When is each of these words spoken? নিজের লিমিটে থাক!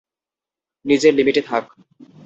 নিজের 0.85 1.13
লিমিটে 1.15 1.41
থাক! 1.49 1.63